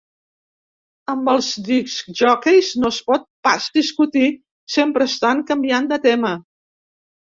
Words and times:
Amb 1.13 1.29
els 1.33 1.49
discjòqueis 1.67 2.71
no 2.85 2.93
es 2.95 2.99
pot 3.13 3.29
pas 3.51 3.71
discutir, 3.79 4.35
sempre 4.81 5.11
estan 5.15 5.49
canviant 5.55 5.97
de 5.97 6.05
tema. 6.13 6.39